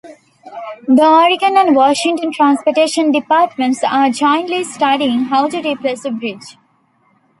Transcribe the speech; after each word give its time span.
The 0.87 1.05
Oregon 1.05 1.55
and 1.57 1.75
Washington 1.75 2.31
transportation 2.33 3.11
departments 3.11 3.83
are 3.87 4.09
jointly 4.09 4.63
studying 4.63 5.25
how 5.25 5.47
to 5.47 5.61
replace 5.61 6.01
the 6.01 6.09
bridge. 6.09 6.57